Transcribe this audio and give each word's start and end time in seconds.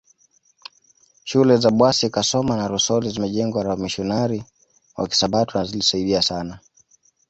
Shule 1.23 1.57
za 1.57 1.69
Bwasi 1.71 2.09
Kasoma 2.09 2.57
na 2.57 2.67
Rusoli 2.67 3.09
zimejengwa 3.09 3.63
na 3.63 3.69
wamisionari 3.69 4.43
wa 4.97 5.07
Kisabato 5.07 5.59
na 5.59 5.65
zilisaidia 5.65 6.21
sana 6.21 6.59